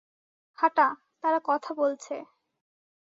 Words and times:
হাঁটা, 0.57 0.87
তারা 1.21 1.39
কথা 1.43 1.71
বলছে। 1.73 2.15